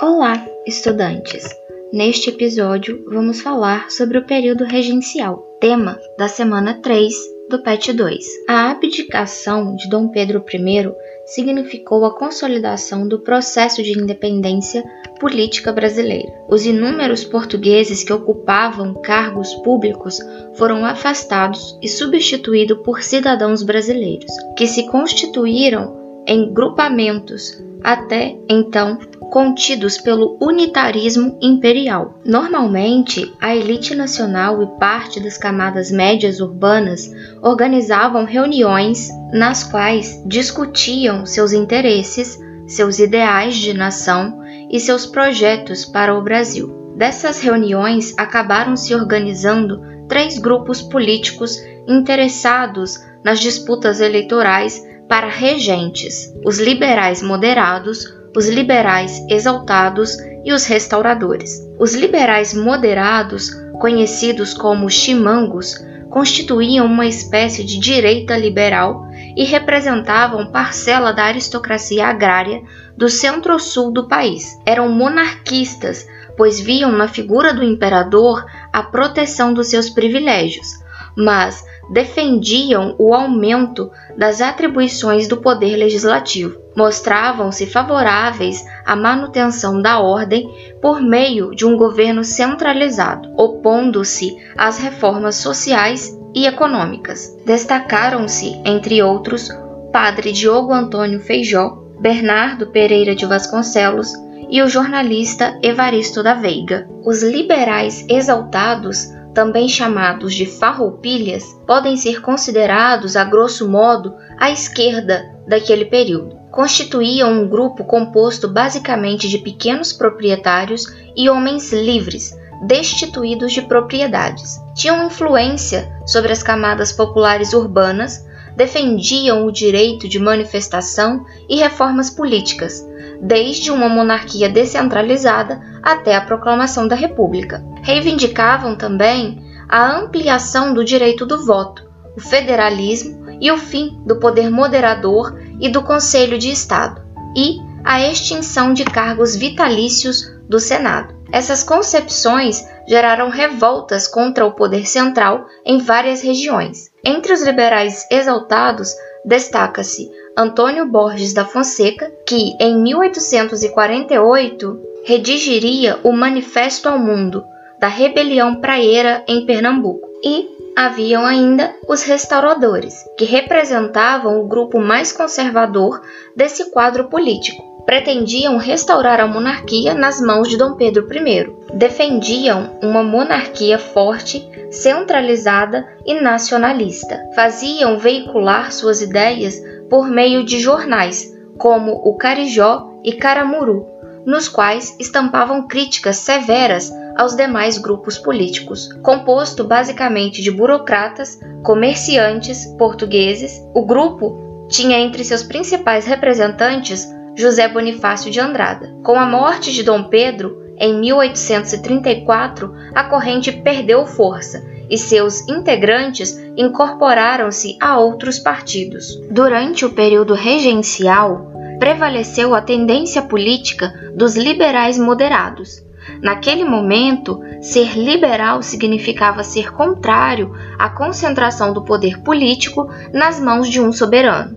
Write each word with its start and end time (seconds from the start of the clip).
Olá, 0.00 0.46
estudantes! 0.64 1.44
Neste 1.92 2.30
episódio, 2.30 3.04
vamos 3.08 3.40
falar 3.40 3.90
sobre 3.90 4.16
o 4.18 4.24
período 4.24 4.64
regencial, 4.64 5.38
tema 5.60 5.98
da 6.16 6.28
semana 6.28 6.80
3 6.80 7.12
do 7.50 7.60
PET 7.64 7.92
2. 7.92 8.24
A 8.48 8.70
abdicação 8.70 9.74
de 9.74 9.88
Dom 9.88 10.08
Pedro 10.08 10.44
I 10.54 10.92
significou 11.26 12.04
a 12.04 12.16
consolidação 12.16 13.08
do 13.08 13.18
processo 13.18 13.82
de 13.82 13.98
independência 13.98 14.84
política 15.18 15.72
brasileira. 15.72 16.30
Os 16.48 16.64
inúmeros 16.64 17.24
portugueses 17.24 18.04
que 18.04 18.12
ocupavam 18.12 18.94
cargos 19.02 19.52
públicos 19.64 20.20
foram 20.54 20.84
afastados 20.84 21.76
e 21.82 21.88
substituídos 21.88 22.78
por 22.84 23.02
cidadãos 23.02 23.64
brasileiros, 23.64 24.30
que 24.56 24.68
se 24.68 24.86
constituíram 24.86 26.22
em 26.24 26.52
grupamentos 26.52 27.66
até 27.82 28.36
então 28.48 28.98
contidos 29.30 29.98
pelo 29.98 30.36
unitarismo 30.40 31.38
imperial. 31.40 32.18
Normalmente, 32.24 33.32
a 33.40 33.54
elite 33.54 33.94
nacional 33.94 34.62
e 34.62 34.66
parte 34.78 35.20
das 35.20 35.36
camadas 35.36 35.90
médias 35.90 36.40
urbanas 36.40 37.10
organizavam 37.42 38.24
reuniões 38.24 39.08
nas 39.32 39.64
quais 39.64 40.22
discutiam 40.26 41.26
seus 41.26 41.52
interesses, 41.52 42.38
seus 42.66 42.98
ideais 42.98 43.56
de 43.56 43.74
nação 43.74 44.40
e 44.70 44.80
seus 44.80 45.06
projetos 45.06 45.84
para 45.84 46.14
o 46.14 46.22
Brasil. 46.22 46.74
Dessas 46.96 47.40
reuniões 47.40 48.14
acabaram 48.18 48.76
se 48.76 48.94
organizando 48.94 49.80
três 50.08 50.38
grupos 50.38 50.80
políticos 50.80 51.58
interessados 51.86 52.98
nas 53.22 53.40
disputas 53.40 54.00
eleitorais 54.00 54.87
para 55.08 55.28
regentes: 55.28 56.32
os 56.44 56.58
liberais 56.58 57.22
moderados, 57.22 58.14
os 58.36 58.48
liberais 58.48 59.24
exaltados 59.28 60.16
e 60.44 60.52
os 60.52 60.66
restauradores. 60.66 61.66
Os 61.78 61.94
liberais 61.94 62.54
moderados, 62.54 63.50
conhecidos 63.80 64.54
como 64.54 64.90
chimangos, 64.90 65.74
constituíam 66.10 66.86
uma 66.86 67.06
espécie 67.06 67.64
de 67.64 67.78
direita 67.78 68.36
liberal 68.36 69.06
e 69.36 69.44
representavam 69.44 70.50
parcela 70.50 71.12
da 71.12 71.24
aristocracia 71.24 72.06
agrária 72.06 72.62
do 72.96 73.08
centro-sul 73.08 73.92
do 73.92 74.08
país. 74.08 74.58
Eram 74.64 74.88
monarquistas, 74.88 76.06
pois 76.36 76.58
viam 76.58 76.90
na 76.92 77.08
figura 77.08 77.52
do 77.52 77.62
imperador 77.62 78.44
a 78.72 78.82
proteção 78.82 79.52
dos 79.52 79.68
seus 79.68 79.90
privilégios, 79.90 80.68
mas 81.16 81.64
defendiam 81.90 82.94
o 82.98 83.14
aumento 83.14 83.90
das 84.16 84.40
atribuições 84.40 85.26
do 85.26 85.38
poder 85.38 85.76
legislativo. 85.76 86.58
Mostravam-se 86.76 87.66
favoráveis 87.66 88.64
à 88.84 88.94
manutenção 88.94 89.80
da 89.80 89.98
ordem 89.98 90.48
por 90.80 91.00
meio 91.00 91.50
de 91.54 91.66
um 91.66 91.76
governo 91.76 92.22
centralizado, 92.22 93.28
opondo-se 93.36 94.36
às 94.56 94.78
reformas 94.78 95.36
sociais 95.36 96.16
e 96.34 96.46
econômicas. 96.46 97.36
Destacaram-se, 97.44 98.60
entre 98.64 99.02
outros, 99.02 99.50
Padre 99.92 100.32
Diogo 100.32 100.72
Antônio 100.72 101.20
Feijó, 101.20 101.84
Bernardo 102.00 102.68
Pereira 102.68 103.14
de 103.14 103.26
Vasconcelos 103.26 104.12
e 104.50 104.62
o 104.62 104.68
jornalista 104.68 105.58
Evaristo 105.62 106.22
da 106.22 106.34
Veiga. 106.34 106.88
Os 107.04 107.22
liberais 107.22 108.06
exaltados 108.08 109.08
também 109.38 109.68
chamados 109.68 110.34
de 110.34 110.44
farroupilhas, 110.44 111.44
podem 111.64 111.96
ser 111.96 112.20
considerados, 112.20 113.14
a 113.14 113.22
grosso 113.22 113.68
modo, 113.68 114.12
a 114.36 114.50
esquerda 114.50 115.32
daquele 115.46 115.84
período. 115.84 116.36
Constituíam 116.50 117.30
um 117.30 117.48
grupo 117.48 117.84
composto 117.84 118.48
basicamente 118.48 119.28
de 119.28 119.38
pequenos 119.38 119.92
proprietários 119.92 120.92
e 121.16 121.30
homens 121.30 121.72
livres, 121.72 122.36
destituídos 122.66 123.52
de 123.52 123.62
propriedades. 123.62 124.58
Tinham 124.74 125.06
influência 125.06 125.88
sobre 126.04 126.32
as 126.32 126.42
camadas 126.42 126.90
populares 126.90 127.52
urbanas, 127.52 128.26
defendiam 128.56 129.46
o 129.46 129.52
direito 129.52 130.08
de 130.08 130.18
manifestação 130.18 131.24
e 131.48 131.54
reformas 131.60 132.10
políticas, 132.10 132.84
desde 133.22 133.70
uma 133.70 133.88
monarquia 133.88 134.48
descentralizada 134.48 135.60
até 135.80 136.16
a 136.16 136.20
proclamação 136.22 136.88
da 136.88 136.96
República. 136.96 137.64
Reivindicavam 137.88 138.76
também 138.76 139.42
a 139.66 139.96
ampliação 139.96 140.74
do 140.74 140.84
direito 140.84 141.24
do 141.24 141.46
voto, 141.46 141.90
o 142.14 142.20
federalismo 142.20 143.26
e 143.40 143.50
o 143.50 143.56
fim 143.56 143.98
do 144.04 144.18
poder 144.20 144.50
moderador 144.50 145.40
e 145.58 145.70
do 145.70 145.82
Conselho 145.82 146.38
de 146.38 146.50
Estado, 146.50 147.00
e 147.34 147.56
a 147.82 148.06
extinção 148.06 148.74
de 148.74 148.84
cargos 148.84 149.34
vitalícios 149.34 150.30
do 150.46 150.60
Senado. 150.60 151.14
Essas 151.32 151.62
concepções 151.62 152.62
geraram 152.86 153.30
revoltas 153.30 154.06
contra 154.06 154.44
o 154.44 154.52
poder 154.52 154.86
central 154.86 155.46
em 155.64 155.78
várias 155.78 156.20
regiões. 156.20 156.90
Entre 157.02 157.32
os 157.32 157.42
liberais 157.42 158.06
exaltados, 158.10 158.92
destaca-se 159.24 160.10
Antônio 160.36 160.84
Borges 160.84 161.32
da 161.32 161.46
Fonseca, 161.46 162.12
que 162.26 162.54
em 162.60 162.82
1848 162.82 164.78
redigiria 165.06 165.98
o 166.04 166.12
Manifesto 166.12 166.86
ao 166.86 166.98
Mundo 166.98 167.42
da 167.78 167.88
Rebelião 167.88 168.56
Praieira 168.56 169.24
em 169.28 169.46
Pernambuco. 169.46 170.08
E 170.24 170.48
haviam 170.76 171.24
ainda 171.24 171.74
os 171.88 172.02
restauradores, 172.02 172.94
que 173.16 173.24
representavam 173.24 174.40
o 174.40 174.46
grupo 174.46 174.78
mais 174.78 175.12
conservador 175.12 176.00
desse 176.36 176.70
quadro 176.70 177.08
político. 177.08 177.62
Pretendiam 177.84 178.58
restaurar 178.58 179.18
a 179.18 179.26
monarquia 179.26 179.94
nas 179.94 180.20
mãos 180.20 180.48
de 180.48 180.56
Dom 180.56 180.74
Pedro 180.74 181.08
I. 181.10 181.50
Defendiam 181.74 182.78
uma 182.82 183.02
monarquia 183.02 183.78
forte, 183.78 184.46
centralizada 184.70 185.88
e 186.04 186.20
nacionalista. 186.20 187.18
Faziam 187.34 187.98
veicular 187.98 188.70
suas 188.72 189.00
ideias 189.00 189.58
por 189.88 190.08
meio 190.08 190.44
de 190.44 190.60
jornais, 190.60 191.34
como 191.56 191.92
o 191.92 192.16
Carijó 192.16 193.00
e 193.02 193.14
Caramuru, 193.14 193.86
nos 194.26 194.48
quais 194.48 194.94
estampavam 195.00 195.66
críticas 195.66 196.18
severas 196.18 196.92
aos 197.18 197.34
demais 197.34 197.76
grupos 197.76 198.16
políticos. 198.16 198.88
Composto 199.02 199.64
basicamente 199.64 200.40
de 200.40 200.52
burocratas, 200.52 201.38
comerciantes, 201.64 202.64
portugueses, 202.78 203.60
o 203.74 203.84
grupo 203.84 204.66
tinha 204.70 204.98
entre 205.00 205.24
seus 205.24 205.42
principais 205.42 206.06
representantes 206.06 207.04
José 207.36 207.68
Bonifácio 207.68 208.30
de 208.30 208.38
Andrada. 208.38 208.94
Com 209.02 209.18
a 209.18 209.26
morte 209.26 209.72
de 209.72 209.82
Dom 209.82 210.04
Pedro, 210.04 210.56
em 210.78 210.98
1834, 211.00 212.72
a 212.94 213.04
corrente 213.04 213.50
perdeu 213.50 214.06
força 214.06 214.64
e 214.88 214.96
seus 214.96 215.46
integrantes 215.48 216.38
incorporaram-se 216.56 217.76
a 217.80 217.98
outros 217.98 218.38
partidos. 218.38 219.20
Durante 219.30 219.84
o 219.84 219.90
período 219.90 220.34
regencial, 220.34 221.52
prevaleceu 221.78 222.54
a 222.54 222.60
tendência 222.60 223.22
política 223.22 223.92
dos 224.14 224.36
liberais 224.36 224.98
moderados. 224.98 225.87
Naquele 226.22 226.64
momento, 226.64 227.40
ser 227.60 227.96
liberal 227.96 228.62
significava 228.62 229.44
ser 229.44 229.72
contrário 229.72 230.52
à 230.78 230.88
concentração 230.88 231.72
do 231.72 231.84
poder 231.84 232.22
político 232.22 232.90
nas 233.12 233.40
mãos 233.40 233.68
de 233.68 233.80
um 233.80 233.92
soberano. 233.92 234.56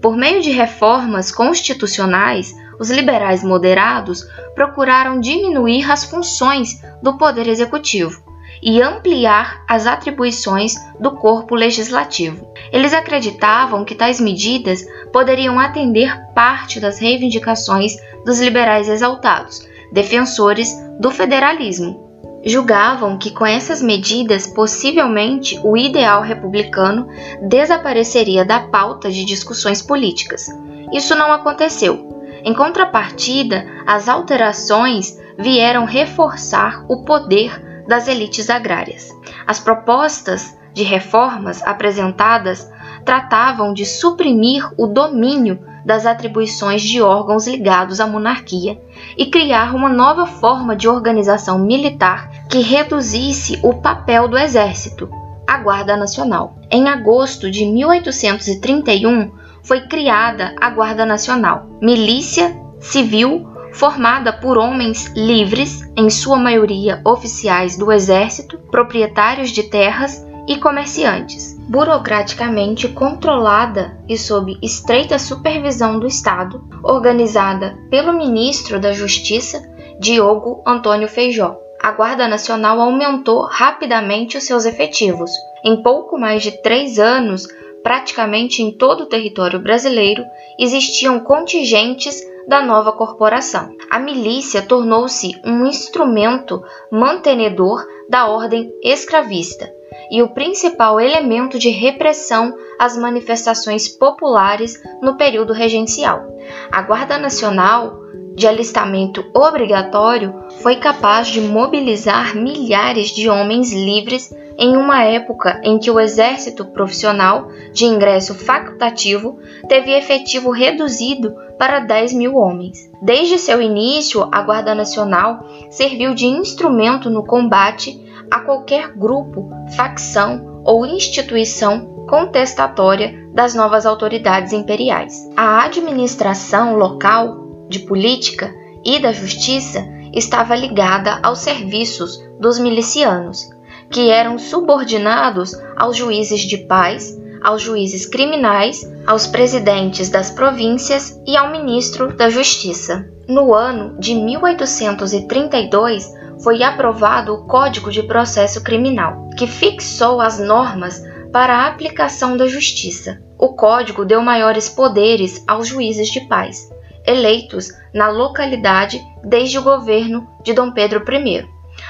Por 0.00 0.16
meio 0.16 0.40
de 0.42 0.50
reformas 0.50 1.30
constitucionais, 1.30 2.54
os 2.78 2.90
liberais 2.90 3.44
moderados 3.44 4.26
procuraram 4.54 5.20
diminuir 5.20 5.90
as 5.90 6.04
funções 6.04 6.82
do 7.02 7.16
poder 7.16 7.46
executivo 7.46 8.22
e 8.62 8.80
ampliar 8.80 9.64
as 9.68 9.86
atribuições 9.86 10.74
do 10.98 11.12
corpo 11.12 11.54
legislativo. 11.54 12.52
Eles 12.72 12.92
acreditavam 12.92 13.84
que 13.84 13.94
tais 13.94 14.20
medidas 14.20 14.84
poderiam 15.12 15.58
atender 15.58 16.16
parte 16.34 16.78
das 16.78 16.98
reivindicações 16.98 17.96
dos 18.24 18.40
liberais 18.40 18.88
exaltados, 18.88 19.66
defensores 19.92 20.74
do 20.98 21.10
federalismo. 21.10 22.10
Julgavam 22.44 23.18
que 23.18 23.30
com 23.30 23.46
essas 23.46 23.80
medidas 23.80 24.48
possivelmente 24.48 25.60
o 25.62 25.76
ideal 25.76 26.22
republicano 26.22 27.06
desapareceria 27.42 28.44
da 28.44 28.60
pauta 28.60 29.10
de 29.10 29.24
discussões 29.24 29.80
políticas. 29.80 30.48
Isso 30.92 31.14
não 31.14 31.30
aconteceu. 31.30 32.10
Em 32.44 32.52
contrapartida, 32.52 33.64
as 33.86 34.08
alterações 34.08 35.16
vieram 35.38 35.84
reforçar 35.84 36.84
o 36.88 37.04
poder 37.04 37.84
das 37.86 38.08
elites 38.08 38.50
agrárias. 38.50 39.08
As 39.46 39.60
propostas 39.60 40.56
de 40.72 40.82
reformas 40.82 41.62
apresentadas 41.62 42.68
tratavam 43.04 43.72
de 43.72 43.84
suprimir 43.84 44.68
o 44.76 44.86
domínio 44.86 45.64
das 45.84 46.06
atribuições 46.06 46.82
de 46.82 47.02
órgãos 47.02 47.46
ligados 47.46 48.00
à 48.00 48.06
monarquia 48.06 48.80
e 49.16 49.26
criar 49.26 49.74
uma 49.74 49.88
nova 49.88 50.26
forma 50.26 50.76
de 50.76 50.88
organização 50.88 51.58
militar 51.58 52.30
que 52.48 52.60
reduzisse 52.60 53.58
o 53.62 53.74
papel 53.74 54.28
do 54.28 54.38
exército, 54.38 55.10
a 55.46 55.58
Guarda 55.58 55.96
Nacional. 55.96 56.56
Em 56.70 56.88
agosto 56.88 57.50
de 57.50 57.66
1831 57.66 59.30
foi 59.62 59.82
criada 59.82 60.54
a 60.60 60.70
Guarda 60.70 61.04
Nacional, 61.04 61.66
milícia 61.80 62.56
civil 62.80 63.48
formada 63.72 64.32
por 64.32 64.58
homens 64.58 65.10
livres, 65.16 65.90
em 65.96 66.10
sua 66.10 66.36
maioria 66.36 67.00
oficiais 67.04 67.76
do 67.76 67.90
exército, 67.90 68.58
proprietários 68.70 69.50
de 69.50 69.62
terras 69.62 70.26
e 70.46 70.58
comerciantes, 70.58 71.56
burocraticamente 71.68 72.88
controlada 72.88 73.98
e 74.08 74.16
sob 74.18 74.58
estreita 74.62 75.18
supervisão 75.18 75.98
do 75.98 76.06
Estado, 76.06 76.64
organizada 76.82 77.78
pelo 77.88 78.12
ministro 78.12 78.80
da 78.80 78.92
Justiça, 78.92 79.62
Diogo 80.00 80.62
Antônio 80.66 81.08
Feijó. 81.08 81.56
A 81.80 81.92
Guarda 81.92 82.28
Nacional 82.28 82.80
aumentou 82.80 83.42
rapidamente 83.42 84.36
os 84.36 84.44
seus 84.44 84.64
efetivos. 84.64 85.30
Em 85.64 85.82
pouco 85.82 86.18
mais 86.18 86.42
de 86.42 86.62
três 86.62 86.98
anos, 86.98 87.46
praticamente 87.82 88.62
em 88.62 88.70
todo 88.70 89.02
o 89.02 89.06
território 89.06 89.58
brasileiro, 89.58 90.24
existiam 90.58 91.18
contingentes 91.20 92.20
da 92.46 92.62
nova 92.62 92.92
corporação. 92.92 93.70
A 93.90 93.98
milícia 93.98 94.62
tornou-se 94.62 95.32
um 95.44 95.66
instrumento 95.66 96.62
mantenedor 96.90 97.84
da 98.08 98.26
ordem 98.26 98.72
escravista 98.82 99.72
e 100.10 100.22
o 100.22 100.28
principal 100.28 101.00
elemento 101.00 101.58
de 101.58 101.70
repressão 101.70 102.54
às 102.78 102.96
manifestações 102.96 103.88
populares 103.88 104.80
no 105.00 105.16
período 105.16 105.52
regencial. 105.52 106.36
A 106.70 106.82
Guarda 106.82 107.18
Nacional, 107.18 108.01
de 108.34 108.46
alistamento 108.46 109.24
obrigatório, 109.34 110.34
foi 110.62 110.76
capaz 110.76 111.28
de 111.28 111.40
mobilizar 111.40 112.36
milhares 112.36 113.08
de 113.08 113.28
homens 113.28 113.72
livres 113.72 114.34
em 114.58 114.76
uma 114.76 115.02
época 115.02 115.60
em 115.62 115.78
que 115.78 115.90
o 115.90 115.98
exército 115.98 116.64
profissional 116.66 117.48
de 117.72 117.84
ingresso 117.84 118.34
facultativo 118.34 119.38
teve 119.68 119.92
efetivo 119.92 120.50
reduzido 120.50 121.34
para 121.58 121.80
10 121.80 122.12
mil 122.14 122.36
homens. 122.36 122.90
Desde 123.00 123.38
seu 123.38 123.60
início, 123.60 124.28
a 124.30 124.42
Guarda 124.42 124.74
Nacional 124.74 125.46
serviu 125.70 126.14
de 126.14 126.26
instrumento 126.26 127.08
no 127.08 127.24
combate 127.24 128.00
a 128.30 128.40
qualquer 128.40 128.92
grupo, 128.96 129.50
facção 129.76 130.62
ou 130.64 130.86
instituição 130.86 132.04
contestatória 132.08 133.28
das 133.32 133.54
novas 133.54 133.86
autoridades 133.86 134.52
imperiais. 134.52 135.28
A 135.36 135.64
administração 135.64 136.76
local 136.76 137.41
de 137.72 137.80
política 137.80 138.54
e 138.84 139.00
da 139.00 139.12
justiça 139.12 139.84
estava 140.12 140.54
ligada 140.54 141.18
aos 141.22 141.38
serviços 141.38 142.22
dos 142.38 142.58
milicianos, 142.58 143.48
que 143.90 144.10
eram 144.10 144.38
subordinados 144.38 145.58
aos 145.76 145.96
juízes 145.96 146.42
de 146.42 146.58
paz, 146.58 147.18
aos 147.42 147.62
juízes 147.62 148.06
criminais, 148.06 148.88
aos 149.06 149.26
presidentes 149.26 150.08
das 150.08 150.30
províncias 150.30 151.20
e 151.26 151.36
ao 151.36 151.50
ministro 151.50 152.14
da 152.16 152.30
Justiça. 152.30 153.08
No 153.26 153.54
ano 153.54 153.98
de 153.98 154.14
1832, 154.14 156.12
foi 156.42 156.62
aprovado 156.62 157.34
o 157.34 157.44
Código 157.46 157.90
de 157.90 158.02
Processo 158.02 158.62
Criminal, 158.62 159.30
que 159.36 159.46
fixou 159.46 160.20
as 160.20 160.38
normas 160.38 161.02
para 161.32 161.54
a 161.56 161.66
aplicação 161.68 162.36
da 162.36 162.46
justiça. 162.46 163.22
O 163.38 163.54
código 163.54 164.04
deu 164.04 164.20
maiores 164.22 164.68
poderes 164.68 165.42
aos 165.48 165.66
juízes 165.66 166.08
de 166.08 166.20
paz, 166.28 166.68
eleitos 167.06 167.68
na 167.92 168.08
localidade 168.08 169.00
desde 169.24 169.58
o 169.58 169.62
governo 169.62 170.26
de 170.42 170.52
Dom 170.52 170.72
Pedro 170.72 171.02
I, 171.10 171.48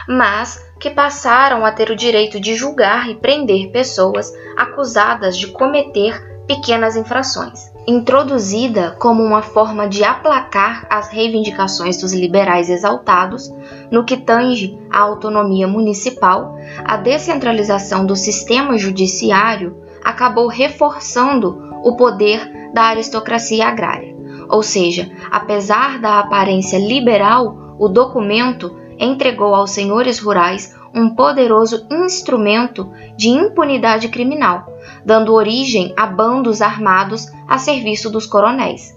mas 0.09 0.65
que 0.81 0.91
passaram 0.91 1.65
a 1.65 1.73
ter 1.73 1.91
o 1.91 1.97
direito 1.97 2.41
de 2.41 2.55
julgar 2.55 3.09
e 3.09 3.15
prender 3.15 3.71
pessoas 3.71 4.33
acusadas 4.57 5.37
de 5.37 5.49
cometer 5.49 6.33
pequenas 6.47 6.97
infrações. 6.97 7.73
Introduzida 7.87 8.97
como 8.99 9.23
uma 9.23 9.43
forma 9.43 9.89
de 9.89 10.05
aplacar 10.05 10.87
as 10.91 11.09
reivindicações 11.09 11.97
dos 11.97 12.13
liberais 12.13 12.69
exaltados, 12.69 13.53
no 13.91 14.05
que 14.05 14.17
tange 14.17 14.79
à 14.91 15.01
autonomia 15.01 15.67
municipal, 15.67 16.57
a 16.85 16.97
descentralização 16.97 18.07
do 18.07 18.15
sistema 18.15 18.77
judiciário 18.79 19.83
acabou 20.05 20.49
reforçando 20.49 21.81
o 21.85 21.97
poder 21.97 22.71
da 22.73 22.83
aristocracia 22.83 23.67
agrária. 23.67 24.22
Ou 24.53 24.63
seja, 24.63 25.11
apesar 25.31 25.99
da 25.99 26.21
aparência 26.21 26.79
liberal, 26.79 27.75
o 27.79 27.89
documento 27.89 28.77
entregou 28.99 29.55
aos 29.55 29.71
senhores 29.71 30.19
rurais 30.19 30.77
um 30.95 31.15
poderoso 31.15 31.87
instrumento 31.91 32.93
de 33.17 33.31
impunidade 33.31 34.09
criminal, 34.09 34.67
dando 35.07 35.33
origem 35.33 35.95
a 35.97 36.07
bandos 36.07 36.61
armados 36.61 37.27
a 37.49 37.57
serviço 37.57 38.11
dos 38.11 38.27
coronéis. 38.27 38.95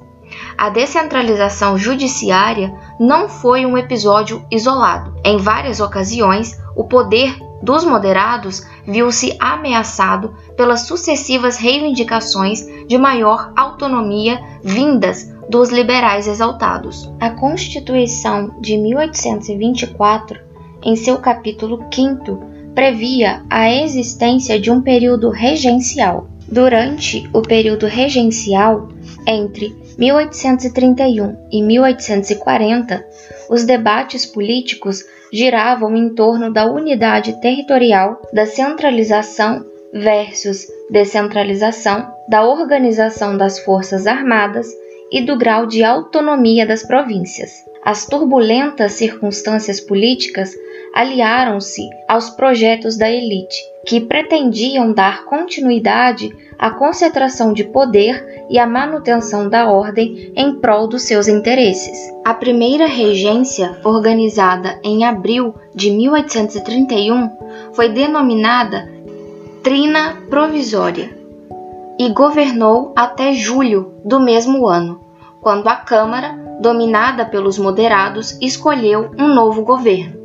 A 0.57 0.69
descentralização 0.69 1.77
judiciária 1.77 2.73
não 2.99 3.29
foi 3.29 3.65
um 3.65 3.77
episódio 3.77 4.45
isolado. 4.51 5.15
Em 5.23 5.37
várias 5.37 5.79
ocasiões, 5.79 6.59
o 6.75 6.83
poder 6.83 7.37
dos 7.61 7.85
moderados 7.85 8.65
viu-se 8.85 9.35
ameaçado 9.39 10.35
pelas 10.57 10.81
sucessivas 10.81 11.57
reivindicações 11.57 12.65
de 12.87 12.97
maior 12.97 13.51
autonomia 13.55 14.39
vindas 14.61 15.33
dos 15.49 15.69
liberais 15.69 16.27
exaltados. 16.27 17.11
A 17.19 17.29
Constituição 17.29 18.55
de 18.61 18.77
1824 18.77 20.45
em 20.85 20.95
seu 20.95 21.17
capítulo 21.17 21.83
5, 21.91 22.39
previa 22.75 23.43
a 23.49 23.73
existência 23.73 24.59
de 24.59 24.69
um 24.69 24.81
período 24.81 25.29
regencial. 25.29 26.29
Durante 26.47 27.27
o 27.33 27.41
período 27.41 27.87
regencial, 27.87 28.89
entre 29.25 29.75
1831 29.97 31.35
e 31.51 31.63
1840, 31.63 33.03
os 33.49 33.63
debates 33.63 34.27
políticos 34.27 35.03
giravam 35.33 35.95
em 35.95 36.13
torno 36.13 36.53
da 36.53 36.71
unidade 36.71 37.41
territorial, 37.41 38.21
da 38.31 38.45
centralização 38.45 39.65
versus 39.91 40.67
descentralização, 40.91 42.13
da 42.29 42.43
organização 42.43 43.35
das 43.35 43.57
forças 43.57 44.05
armadas 44.05 44.67
e 45.11 45.21
do 45.21 45.37
grau 45.37 45.65
de 45.65 45.83
autonomia 45.83 46.65
das 46.65 46.83
províncias. 46.83 47.63
As 47.83 48.05
turbulentas 48.07 48.93
circunstâncias 48.93 49.79
políticas 49.79 50.51
aliaram-se 50.95 51.87
aos 52.07 52.29
projetos 52.31 52.97
da 52.97 53.09
elite, 53.09 53.57
que 53.85 54.01
pretendiam 54.01 54.91
dar 54.91 55.25
continuidade 55.25 56.35
à 56.57 56.71
concentração 56.71 57.53
de 57.53 57.65
poder 57.65 58.45
e 58.49 58.57
à 58.57 58.65
manutenção 58.65 59.49
da 59.49 59.69
ordem 59.69 60.31
em 60.35 60.55
prol 60.55 60.87
dos 60.87 61.03
seus 61.03 61.27
interesses. 61.27 62.11
A 62.23 62.33
primeira 62.33 62.87
regência, 62.87 63.77
organizada 63.83 64.79
em 64.83 65.03
abril 65.03 65.53
de 65.75 65.91
1831, 65.91 67.29
foi 67.73 67.89
denominada 67.89 68.89
Trina 69.61 70.17
Provisória 70.29 71.15
e 71.99 72.09
governou 72.09 72.93
até 72.95 73.33
julho 73.33 73.95
do 74.03 74.19
mesmo 74.19 74.65
ano, 74.65 75.04
quando 75.45 75.67
a 75.67 75.75
Câmara, 75.75 76.35
dominada 76.59 77.23
pelos 77.23 77.59
moderados, 77.59 78.35
escolheu 78.41 79.11
um 79.15 79.27
novo 79.27 79.61
governo. 79.61 80.17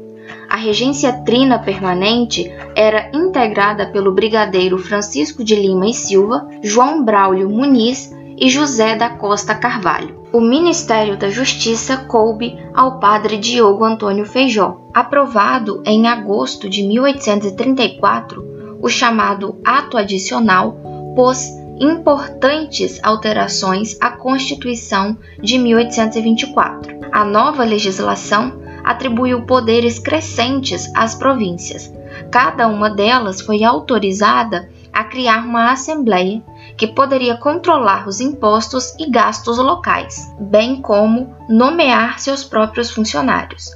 A 0.49 0.57
regência 0.57 1.12
trina 1.12 1.59
permanente 1.59 2.50
era 2.75 3.11
integrada 3.12 3.85
pelo 3.89 4.12
brigadeiro 4.12 4.79
Francisco 4.79 5.45
de 5.45 5.55
Lima 5.55 5.91
e 5.91 5.93
Silva, 5.93 6.49
João 6.62 7.05
Braulio 7.05 7.50
Muniz 7.50 8.11
e 8.35 8.49
José 8.49 8.97
da 8.97 9.11
Costa 9.11 9.55
Carvalho. 9.55 10.25
O 10.33 10.41
Ministério 10.41 11.19
da 11.19 11.29
Justiça 11.29 11.99
coube 11.99 12.57
ao 12.73 12.99
padre 12.99 13.37
Diogo 13.37 13.85
Antônio 13.85 14.25
Feijó. 14.25 14.81
Aprovado 14.95 15.83
em 15.85 16.09
agosto 16.09 16.67
de 16.67 16.83
1834, 16.83 18.79
o 18.81 18.89
chamado 18.89 19.61
Ato 19.62 19.99
Adicional 19.99 20.79
pôs 21.15 21.60
importantes 21.80 23.00
alterações 23.02 23.96
à 24.00 24.10
Constituição 24.10 25.16
de 25.42 25.56
1824. 25.56 27.00
A 27.10 27.25
nova 27.25 27.64
legislação 27.64 28.60
atribuiu 28.84 29.46
poderes 29.46 29.99
crescentes 29.99 30.92
às 30.94 31.14
províncias. 31.14 31.90
Cada 32.30 32.68
uma 32.68 32.90
delas 32.90 33.40
foi 33.40 33.64
autorizada 33.64 34.68
a 34.92 35.04
criar 35.04 35.44
uma 35.44 35.72
assembleia 35.72 36.42
que 36.76 36.87
poderia 36.87 37.37
controlar 37.37 38.06
os 38.06 38.20
impostos 38.20 38.94
e 38.99 39.08
gastos 39.10 39.58
locais, 39.58 40.30
bem 40.38 40.82
como 40.82 41.34
nomear 41.49 42.18
seus 42.18 42.44
próprios 42.44 42.90
funcionários. 42.90 43.70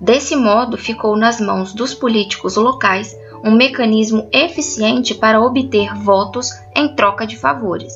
Desse 0.00 0.36
modo, 0.36 0.76
ficou 0.76 1.16
nas 1.16 1.40
mãos 1.40 1.72
dos 1.72 1.94
políticos 1.94 2.56
locais 2.56 3.16
um 3.44 3.50
mecanismo 3.50 4.28
eficiente 4.32 5.14
para 5.14 5.40
obter 5.40 5.94
votos 5.94 6.50
em 6.74 6.94
troca 6.94 7.26
de 7.26 7.36
favores. 7.36 7.94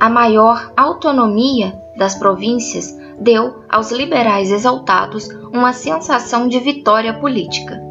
A 0.00 0.08
maior 0.08 0.72
autonomia 0.76 1.74
das 1.96 2.14
províncias 2.14 2.96
deu 3.20 3.64
aos 3.68 3.90
liberais 3.90 4.50
exaltados 4.52 5.28
uma 5.52 5.72
sensação 5.72 6.48
de 6.48 6.60
vitória 6.60 7.12
política. 7.14 7.88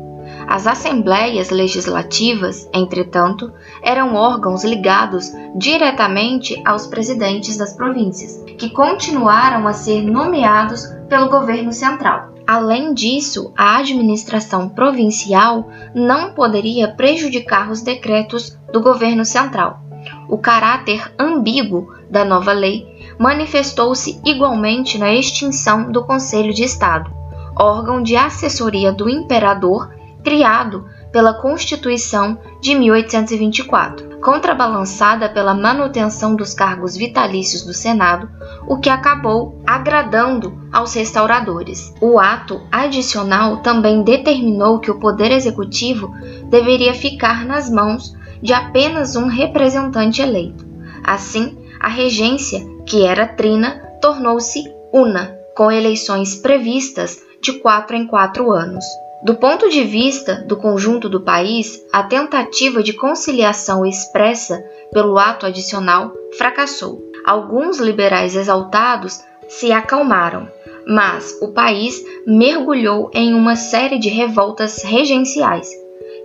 As 0.47 0.65
assembleias 0.65 1.49
legislativas, 1.49 2.69
entretanto, 2.73 3.51
eram 3.83 4.15
órgãos 4.15 4.63
ligados 4.63 5.33
diretamente 5.53 6.61
aos 6.65 6.87
presidentes 6.87 7.57
das 7.57 7.73
províncias, 7.73 8.41
que 8.57 8.69
continuaram 8.69 9.67
a 9.67 9.73
ser 9.73 10.01
nomeados 10.03 10.85
pelo 11.09 11.29
governo 11.29 11.73
central. 11.73 12.36
Além 12.47 12.93
disso, 12.93 13.51
a 13.57 13.77
administração 13.77 14.69
provincial 14.69 15.69
não 15.93 16.31
poderia 16.31 16.87
prejudicar 16.87 17.69
os 17.69 17.81
decretos 17.81 18.57
do 18.71 18.79
governo 18.79 19.25
central. 19.25 19.81
O 20.29 20.37
caráter 20.37 21.13
ambíguo 21.19 21.93
da 22.09 22.23
nova 22.23 22.53
lei 22.53 22.87
manifestou-se 23.19 24.21
igualmente 24.23 24.97
na 24.97 25.13
extinção 25.13 25.91
do 25.91 26.05
Conselho 26.05 26.53
de 26.53 26.63
Estado, 26.63 27.11
órgão 27.59 28.01
de 28.01 28.15
assessoria 28.15 28.93
do 28.93 29.09
imperador 29.09 29.93
criado 30.23 30.85
pela 31.11 31.33
Constituição 31.33 32.37
de 32.61 32.75
1824, 32.75 34.06
contrabalançada 34.21 35.29
pela 35.29 35.53
manutenção 35.53 36.35
dos 36.35 36.53
cargos 36.53 36.95
vitalícios 36.95 37.63
do 37.63 37.73
Senado, 37.73 38.29
o 38.67 38.77
que 38.77 38.89
acabou 38.89 39.61
agradando 39.65 40.57
aos 40.71 40.93
restauradores. 40.93 41.93
O 42.01 42.19
ato 42.19 42.61
adicional 42.71 43.57
também 43.57 44.03
determinou 44.03 44.79
que 44.79 44.91
o 44.91 44.99
Poder 44.99 45.31
Executivo 45.31 46.13
deveria 46.49 46.93
ficar 46.93 47.45
nas 47.45 47.69
mãos 47.69 48.15
de 48.41 48.53
apenas 48.53 49.15
um 49.15 49.27
representante 49.27 50.21
eleito. 50.21 50.65
Assim, 51.03 51.57
a 51.79 51.87
regência, 51.87 52.65
que 52.85 53.05
era 53.05 53.27
trina, 53.27 53.81
tornou-se 54.01 54.63
una, 54.91 55.35
com 55.55 55.71
eleições 55.71 56.35
previstas 56.35 57.19
de 57.41 57.53
quatro 57.53 57.95
em 57.95 58.05
quatro 58.05 58.51
anos. 58.51 58.85
Do 59.23 59.35
ponto 59.35 59.69
de 59.69 59.83
vista 59.83 60.35
do 60.35 60.55
conjunto 60.55 61.09
do 61.09 61.21
país, 61.21 61.83
a 61.91 62.03
tentativa 62.03 62.83
de 62.83 62.93
conciliação 62.93 63.85
expressa 63.85 64.63
pelo 64.91 65.17
ato 65.17 65.45
adicional 65.45 66.13
fracassou. 66.37 67.01
Alguns 67.25 67.79
liberais 67.79 68.35
exaltados 68.35 69.23
se 69.49 69.71
acalmaram, 69.71 70.47
mas 70.85 71.37
o 71.41 71.49
país 71.49 72.03
mergulhou 72.25 73.09
em 73.13 73.33
uma 73.33 73.55
série 73.55 73.97
de 73.97 74.07
revoltas 74.07 74.83
regenciais 74.83 75.69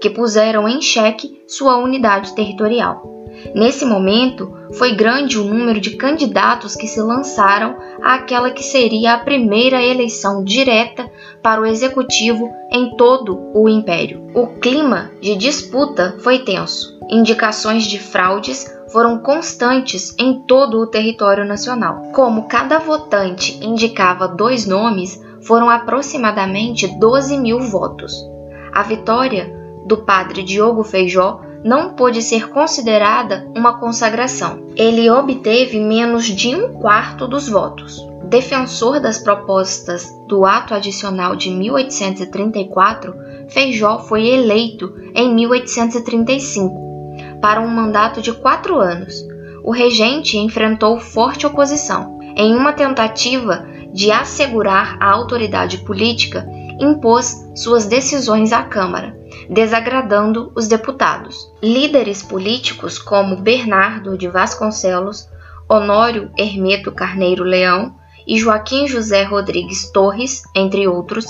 que 0.01 0.11
puseram 0.11 0.69
em 0.69 0.81
xeque 0.83 1.43
sua 1.47 1.79
unidade 1.79 2.35
territorial. 2.35 3.22
Nesse 3.55 3.85
momento, 3.85 4.53
foi 4.75 4.95
grande 4.95 5.39
o 5.39 5.45
número 5.45 5.81
de 5.81 5.97
candidatos 5.97 6.75
que 6.75 6.87
se 6.87 7.01
lançaram 7.01 7.77
àquela 8.03 8.51
que 8.51 8.63
seria 8.63 9.15
a 9.15 9.19
primeira 9.19 9.83
eleição 9.83 10.43
direta 10.43 11.11
para 11.43 11.61
o 11.61 11.67
executivo 11.67 12.51
em 12.71 12.97
todo 12.97 13.51
o 13.55 13.69
império. 13.69 14.27
O 14.35 14.47
clima 14.47 15.11
de 15.21 15.37
disputa 15.37 16.17
foi 16.21 16.39
tenso. 16.39 16.99
Indicações 17.11 17.85
de 17.85 17.99
fraudes 17.99 18.73
foram 18.91 19.19
constantes 19.19 20.15
em 20.19 20.41
todo 20.43 20.79
o 20.79 20.87
território 20.87 21.45
nacional. 21.45 22.13
Como 22.15 22.47
cada 22.47 22.79
votante 22.79 23.59
indicava 23.65 24.29
dois 24.29 24.67
nomes, 24.67 25.21
foram 25.43 25.69
aproximadamente 25.69 26.87
12 26.87 27.39
mil 27.39 27.61
votos. 27.61 28.15
A 28.73 28.83
vitória 28.83 29.53
do 29.87 29.99
padre 29.99 30.43
Diogo 30.43 30.85
Feijó 30.85 31.41
não 31.65 31.95
pôde 31.95 32.23
ser 32.23 32.49
considerada 32.51 33.49
uma 33.57 33.79
consagração. 33.79 34.67
Ele 34.77 35.09
obteve 35.11 35.79
menos 35.79 36.25
de 36.25 36.55
um 36.55 36.73
quarto 36.75 37.27
dos 37.29 37.49
votos. 37.49 38.05
Defensor 38.25 39.01
das 39.01 39.19
propostas 39.19 40.11
do 40.27 40.45
ato 40.45 40.75
adicional 40.75 41.37
de 41.37 41.51
1834, 41.51 43.15
Feijó 43.49 43.99
foi 43.99 44.27
eleito 44.27 44.95
em 45.15 45.35
1835 45.35 46.83
para 47.41 47.61
um 47.61 47.69
mandato 47.69 48.23
de 48.23 48.33
quatro 48.33 48.81
anos. 48.81 49.15
O 49.63 49.71
regente 49.71 50.39
enfrentou 50.39 50.99
forte 50.99 51.47
oposição. 51.47 52.19
Em 52.37 52.57
uma 52.57 52.73
tentativa 52.73 53.67
de 53.93 54.11
assegurar 54.11 54.97
a 54.99 55.11
autoridade 55.11 55.79
política, 55.79 56.47
impôs 56.81 57.51
suas 57.55 57.85
decisões 57.85 58.53
à 58.53 58.63
Câmara, 58.63 59.15
desagradando 59.53 60.51
os 60.55 60.67
deputados. 60.67 61.53
Líderes 61.63 62.23
políticos 62.23 62.99
como 62.99 63.37
Bernardo 63.37 64.17
de 64.17 64.27
Vasconcelos, 64.27 65.29
Honório 65.69 66.31
Hermeto 66.39 66.91
Carneiro 66.91 67.45
Leão 67.45 67.95
e 68.27 68.39
Joaquim 68.39 68.87
José 68.87 69.25
Rodrigues 69.25 69.91
Torres, 69.91 70.43
entre 70.55 70.89
outros, 70.89 71.27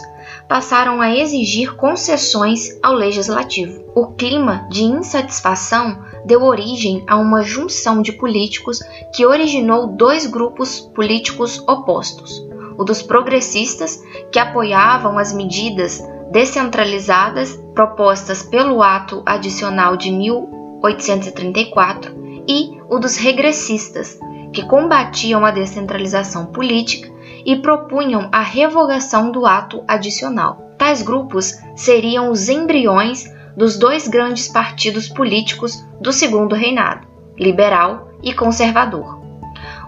passaram 0.48 1.00
a 1.00 1.14
exigir 1.14 1.74
concessões 1.74 2.78
ao 2.82 2.94
legislativo. 2.94 3.84
O 3.94 4.08
clima 4.08 4.68
de 4.70 4.84
insatisfação 4.84 6.04
deu 6.24 6.42
origem 6.42 7.04
a 7.08 7.16
uma 7.16 7.42
junção 7.42 8.02
de 8.02 8.12
políticos 8.12 8.78
que 9.14 9.26
originou 9.26 9.88
dois 9.88 10.26
grupos 10.26 10.80
políticos 10.94 11.58
opostos: 11.66 12.40
o 12.78 12.84
dos 12.84 13.02
progressistas, 13.02 14.00
que 14.30 14.38
apoiavam 14.38 15.18
as 15.18 15.32
medidas 15.32 16.00
descentralizadas 16.32 17.54
propostas 17.74 18.42
pelo 18.42 18.82
Ato 18.82 19.22
Adicional 19.26 19.96
de 19.96 20.10
1834, 20.10 22.22
e 22.48 22.80
o 22.88 22.98
dos 22.98 23.16
regressistas, 23.16 24.18
que 24.52 24.66
combatiam 24.66 25.44
a 25.44 25.50
descentralização 25.50 26.46
política 26.46 27.10
e 27.44 27.56
propunham 27.56 28.28
a 28.32 28.40
revogação 28.40 29.30
do 29.30 29.46
ato 29.46 29.84
adicional. 29.86 30.72
Tais 30.76 31.02
grupos 31.02 31.54
seriam 31.76 32.30
os 32.30 32.48
embriões 32.48 33.24
dos 33.56 33.78
dois 33.78 34.08
grandes 34.08 34.48
partidos 34.48 35.08
políticos 35.08 35.84
do 36.00 36.12
Segundo 36.12 36.54
Reinado, 36.54 37.06
liberal 37.38 38.10
e 38.22 38.32
conservador. 38.32 39.21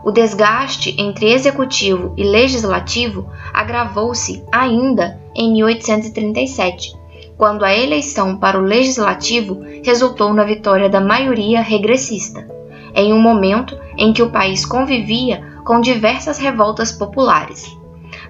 O 0.05 0.11
desgaste 0.11 0.95
entre 0.99 1.33
executivo 1.33 2.13
e 2.15 2.25
legislativo 2.25 3.27
agravou-se 3.55 4.45
ainda 4.53 5.19
em 5.35 5.51
1837, 5.55 6.95
quando 7.39 7.65
a 7.65 7.75
eleição 7.75 8.37
para 8.37 8.59
o 8.59 8.63
legislativo 8.63 9.63
resultou 9.83 10.35
na 10.35 10.45
vitória 10.45 10.91
da 10.91 11.01
maioria 11.01 11.63
regressista, 11.63 12.47
em 12.95 13.15
um 13.15 13.19
momento 13.19 13.79
em 13.97 14.13
que 14.13 14.23
o 14.23 14.29
país 14.29 14.67
convivia 14.67 15.43
com 15.65 15.81
diversas 15.81 16.37
revoltas 16.37 16.93
populares. 16.93 17.67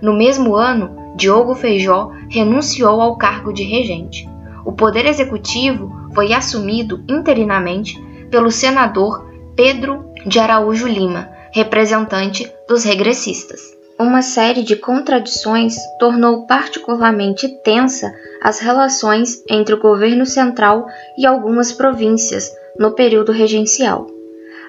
No 0.01 0.17
mesmo 0.17 0.55
ano, 0.55 1.17
Diogo 1.17 1.57
Feijó 1.57 2.13
renunciou 2.29 3.01
ao 3.01 3.17
cargo 3.17 3.53
de 3.53 3.65
regente. 3.65 4.29
O 4.65 4.71
poder 4.71 5.07
executivo 5.07 5.93
foi 6.15 6.33
assumido 6.33 7.03
interinamente 7.09 8.01
pelo 8.31 8.53
senador 8.53 9.29
Pedro 9.57 10.05
de 10.25 10.39
Araújo 10.39 10.87
Lima, 10.87 11.34
representante 11.55 12.53
dos 12.69 12.83
regressistas. 12.83 13.61
Uma 13.97 14.23
série 14.23 14.65
de 14.65 14.75
contradições 14.75 15.77
tornou 16.01 16.47
particularmente 16.47 17.49
tensa 17.63 18.13
as 18.43 18.59
relações 18.59 19.41
entre 19.49 19.73
o 19.73 19.81
governo 19.81 20.27
central 20.27 20.85
e 21.17 21.25
algumas 21.25 21.73
províncias 21.73 22.53
no 22.77 22.91
período 22.91 23.31
regencial. 23.31 24.09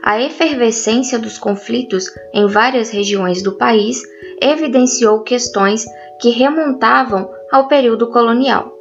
A 0.03 0.21
efervescência 0.21 1.17
dos 1.17 1.39
conflitos 1.39 2.05
em 2.31 2.45
várias 2.45 2.91
regiões 2.91 3.41
do 3.41 3.53
país 3.53 4.03
evidenciou 4.39 5.23
questões 5.23 5.87
que 6.21 6.29
remontavam 6.29 7.27
ao 7.51 7.67
período 7.67 8.11
colonial. 8.11 8.71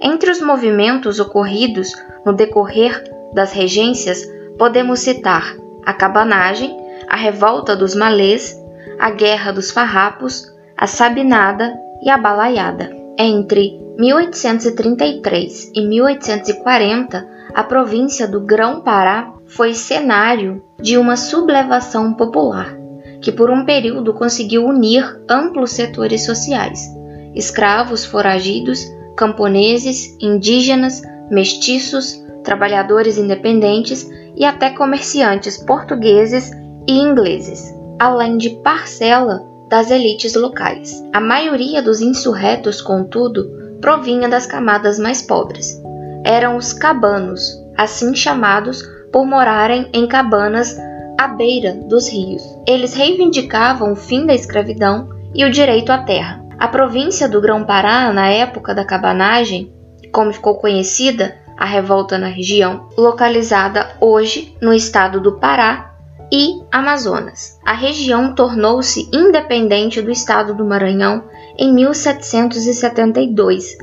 Entre 0.00 0.30
os 0.30 0.40
movimentos 0.40 1.20
ocorridos 1.20 1.92
no 2.24 2.32
decorrer 2.32 3.04
das 3.34 3.52
regências, 3.52 4.26
podemos 4.56 5.00
citar 5.00 5.54
a 5.84 5.92
cabanagem, 5.92 6.81
a 7.12 7.16
revolta 7.16 7.76
dos 7.76 7.94
malês, 7.94 8.58
a 8.98 9.10
guerra 9.10 9.52
dos 9.52 9.70
farrapos, 9.70 10.50
a 10.74 10.86
sabinada 10.86 11.70
e 12.02 12.08
a 12.08 12.16
balaiada. 12.16 12.90
Entre 13.18 13.78
1833 13.98 15.72
e 15.74 15.86
1840, 15.86 17.28
a 17.54 17.62
província 17.64 18.26
do 18.26 18.40
Grão-Pará 18.40 19.30
foi 19.44 19.74
cenário 19.74 20.64
de 20.80 20.96
uma 20.96 21.18
sublevação 21.18 22.14
popular, 22.14 22.74
que 23.20 23.30
por 23.30 23.50
um 23.50 23.66
período 23.66 24.14
conseguiu 24.14 24.64
unir 24.64 25.04
amplos 25.28 25.72
setores 25.72 26.24
sociais: 26.24 26.88
escravos 27.34 28.06
foragidos, 28.06 28.90
camponeses, 29.14 30.16
indígenas, 30.18 31.02
mestiços, 31.30 32.24
trabalhadores 32.42 33.18
independentes 33.18 34.10
e 34.34 34.46
até 34.46 34.70
comerciantes 34.70 35.58
portugueses 35.58 36.50
e 36.86 36.98
ingleses, 36.98 37.74
além 37.98 38.36
de 38.36 38.50
parcela 38.50 39.46
das 39.68 39.90
elites 39.90 40.34
locais. 40.34 41.02
A 41.12 41.20
maioria 41.20 41.82
dos 41.82 42.00
insurretos, 42.00 42.80
contudo, 42.80 43.78
provinha 43.80 44.28
das 44.28 44.46
camadas 44.46 44.98
mais 44.98 45.22
pobres. 45.22 45.80
Eram 46.24 46.56
os 46.56 46.72
cabanos, 46.72 47.58
assim 47.76 48.14
chamados 48.14 48.82
por 49.12 49.26
morarem 49.26 49.88
em 49.92 50.06
cabanas 50.06 50.76
à 51.18 51.28
beira 51.28 51.72
dos 51.72 52.08
rios. 52.08 52.42
Eles 52.66 52.94
reivindicavam 52.94 53.92
o 53.92 53.96
fim 53.96 54.26
da 54.26 54.34
escravidão 54.34 55.08
e 55.34 55.44
o 55.44 55.50
direito 55.50 55.90
à 55.90 55.98
terra. 55.98 56.44
A 56.58 56.68
província 56.68 57.28
do 57.28 57.40
Grão-Pará, 57.40 58.12
na 58.12 58.28
época 58.28 58.74
da 58.74 58.84
cabanagem, 58.84 59.72
como 60.12 60.32
ficou 60.32 60.56
conhecida 60.56 61.34
a 61.56 61.64
revolta 61.64 62.18
na 62.18 62.28
região, 62.28 62.88
localizada 62.96 63.96
hoje 64.00 64.56
no 64.60 64.72
estado 64.72 65.20
do 65.20 65.38
Pará 65.38 65.91
e 66.32 66.62
Amazonas. 66.72 67.60
A 67.62 67.74
região 67.74 68.34
tornou-se 68.34 69.10
independente 69.12 70.00
do 70.00 70.10
estado 70.10 70.54
do 70.54 70.64
Maranhão 70.64 71.24
em 71.58 71.70
1772. 71.74 73.76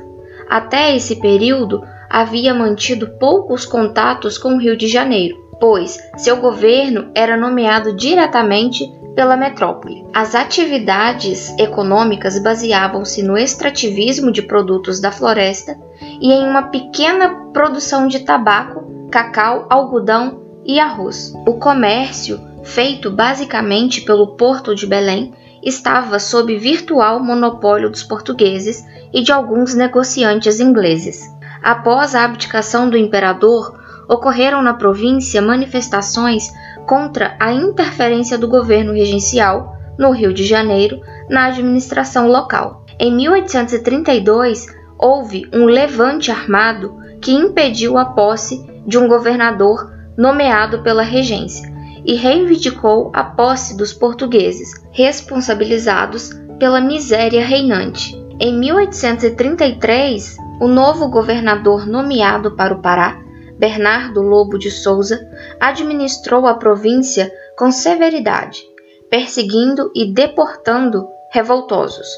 Até 0.48 0.96
esse 0.96 1.20
período, 1.20 1.80
havia 2.10 2.52
mantido 2.52 3.06
poucos 3.20 3.64
contatos 3.64 4.36
com 4.36 4.54
o 4.54 4.58
Rio 4.58 4.76
de 4.76 4.88
Janeiro, 4.88 5.48
pois 5.60 5.96
seu 6.16 6.38
governo 6.38 7.12
era 7.14 7.36
nomeado 7.36 7.94
diretamente 7.94 8.92
pela 9.14 9.36
metrópole. 9.36 10.04
As 10.12 10.34
atividades 10.34 11.56
econômicas 11.56 12.42
baseavam-se 12.42 13.22
no 13.22 13.38
extrativismo 13.38 14.32
de 14.32 14.42
produtos 14.42 15.00
da 15.00 15.12
floresta 15.12 15.78
e 16.20 16.32
em 16.32 16.48
uma 16.48 16.62
pequena 16.62 17.28
produção 17.52 18.08
de 18.08 18.18
tabaco, 18.20 19.08
cacau, 19.08 19.66
algodão 19.70 20.49
e 20.64 20.78
arroz. 20.78 21.32
O 21.46 21.54
comércio, 21.54 22.40
feito 22.62 23.10
basicamente 23.10 24.02
pelo 24.02 24.36
Porto 24.36 24.74
de 24.74 24.86
Belém, 24.86 25.32
estava 25.62 26.18
sob 26.18 26.56
virtual 26.56 27.22
monopólio 27.22 27.90
dos 27.90 28.02
portugueses 28.02 28.84
e 29.12 29.22
de 29.22 29.32
alguns 29.32 29.74
negociantes 29.74 30.60
ingleses. 30.60 31.28
Após 31.62 32.14
a 32.14 32.24
abdicação 32.24 32.88
do 32.88 32.96
imperador, 32.96 33.78
ocorreram 34.08 34.62
na 34.62 34.74
província 34.74 35.42
manifestações 35.42 36.50
contra 36.86 37.36
a 37.38 37.52
interferência 37.52 38.38
do 38.38 38.48
governo 38.48 38.92
regencial, 38.92 39.76
no 39.98 40.10
Rio 40.10 40.32
de 40.32 40.44
Janeiro, 40.44 41.00
na 41.28 41.46
administração 41.46 42.26
local. 42.26 42.84
Em 42.98 43.14
1832, 43.14 44.66
houve 44.98 45.48
um 45.52 45.66
levante 45.66 46.30
armado 46.30 46.96
que 47.20 47.32
impediu 47.32 47.98
a 47.98 48.06
posse 48.06 48.66
de 48.86 48.98
um 48.98 49.06
governador 49.06 49.92
nomeado 50.20 50.82
pela 50.82 51.02
regência 51.02 51.66
e 52.04 52.14
reivindicou 52.14 53.10
a 53.14 53.24
posse 53.24 53.74
dos 53.74 53.94
portugueses, 53.94 54.74
responsabilizados 54.90 56.28
pela 56.58 56.78
miséria 56.78 57.42
reinante. 57.42 58.14
Em 58.38 58.52
1833, 58.58 60.36
o 60.60 60.68
novo 60.68 61.08
governador 61.08 61.86
nomeado 61.86 62.54
para 62.54 62.74
o 62.74 62.82
Pará, 62.82 63.18
Bernardo 63.58 64.20
Lobo 64.20 64.58
de 64.58 64.70
Souza, 64.70 65.18
administrou 65.58 66.46
a 66.46 66.52
província 66.52 67.32
com 67.56 67.72
severidade, 67.72 68.62
perseguindo 69.08 69.90
e 69.94 70.12
deportando 70.12 71.08
revoltosos. 71.30 72.08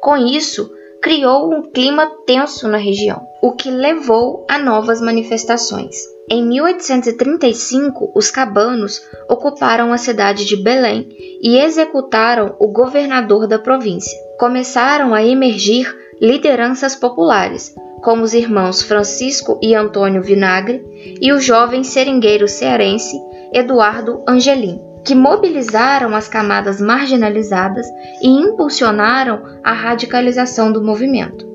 Com 0.00 0.16
isso, 0.16 0.70
criou 1.02 1.52
um 1.52 1.62
clima 1.72 2.06
tenso 2.24 2.68
na 2.68 2.78
região, 2.78 3.26
o 3.42 3.50
que 3.50 3.68
levou 3.68 4.46
a 4.48 4.60
novas 4.60 5.00
manifestações. 5.00 6.17
Em 6.30 6.44
1835, 6.44 8.12
os 8.14 8.30
cabanos 8.30 9.00
ocuparam 9.30 9.92
a 9.94 9.96
cidade 9.96 10.44
de 10.44 10.56
Belém 10.56 11.08
e 11.40 11.56
executaram 11.56 12.54
o 12.58 12.68
governador 12.68 13.46
da 13.46 13.58
província. 13.58 14.18
Começaram 14.38 15.14
a 15.14 15.24
emergir 15.24 15.90
lideranças 16.20 16.94
populares, 16.94 17.74
como 18.02 18.22
os 18.22 18.34
irmãos 18.34 18.82
Francisco 18.82 19.58
e 19.62 19.74
Antônio 19.74 20.22
Vinagre 20.22 20.84
e 21.18 21.32
o 21.32 21.40
jovem 21.40 21.82
seringueiro 21.82 22.46
cearense 22.46 23.16
Eduardo 23.50 24.22
Angelim, 24.28 24.78
que 25.06 25.14
mobilizaram 25.14 26.14
as 26.14 26.28
camadas 26.28 26.78
marginalizadas 26.78 27.86
e 28.20 28.28
impulsionaram 28.28 29.60
a 29.64 29.72
radicalização 29.72 30.70
do 30.70 30.84
movimento. 30.84 31.47